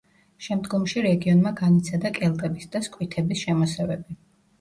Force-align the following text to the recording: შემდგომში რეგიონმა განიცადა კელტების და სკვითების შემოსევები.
შემდგომში 0.43 1.03
რეგიონმა 1.05 1.51
განიცადა 1.59 2.11
კელტების 2.15 2.65
და 2.77 2.81
სკვითების 2.87 3.45
შემოსევები. 3.45 4.19